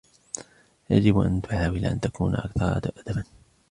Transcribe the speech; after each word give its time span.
يجب 0.89 1.17
أن 1.19 1.41
تحاول 1.41 1.85
أن 1.85 1.99
تكون 1.99 2.35
أكثر 2.35 2.77
أدباً. 2.77 3.23